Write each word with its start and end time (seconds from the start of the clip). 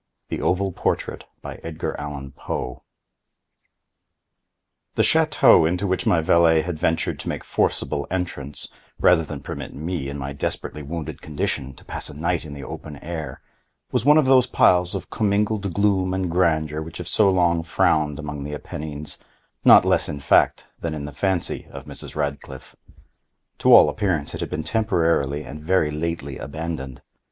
THE 0.29 0.41
OVAL 0.41 0.71
PORTRAIT 0.71 1.25
The 1.43 1.61
château 5.03 5.69
into 5.69 5.85
which 5.85 6.07
my 6.07 6.21
valet 6.21 6.61
had 6.63 6.79
ventured 6.79 7.19
to 7.19 7.29
make 7.29 7.43
forcible 7.43 8.07
entrance, 8.09 8.67
rather 8.99 9.21
than 9.21 9.43
permit 9.43 9.75
me, 9.75 10.09
in 10.09 10.17
my 10.17 10.33
desperately 10.33 10.81
wounded 10.81 11.21
condition, 11.21 11.75
to 11.75 11.85
pass 11.85 12.09
a 12.09 12.15
night 12.17 12.45
in 12.45 12.55
the 12.55 12.63
open 12.63 12.97
air, 13.03 13.41
was 13.91 14.03
one 14.03 14.17
of 14.17 14.25
those 14.25 14.47
piles 14.47 14.95
of 14.95 15.11
commingled 15.11 15.71
gloom 15.71 16.15
and 16.15 16.31
grandeur 16.31 16.81
which 16.81 16.97
have 16.97 17.07
so 17.07 17.29
long 17.29 17.61
frowned 17.61 18.17
among 18.17 18.43
the 18.43 18.53
Appennines, 18.53 19.19
not 19.63 19.85
less 19.85 20.09
in 20.09 20.19
fact 20.19 20.65
than 20.79 20.95
in 20.95 21.05
the 21.05 21.13
fancy 21.13 21.67
of 21.69 21.83
Mrs. 21.85 22.15
Radcliffe. 22.15 22.75
To 23.59 23.71
all 23.71 23.87
appearance 23.87 24.33
it 24.33 24.39
had 24.41 24.49
been 24.49 24.63
temporarily 24.63 25.43
and 25.43 25.61
very 25.63 25.91
lately 25.91 26.39
abandoned. 26.39 27.03